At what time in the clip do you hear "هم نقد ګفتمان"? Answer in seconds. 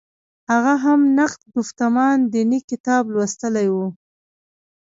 0.85-2.17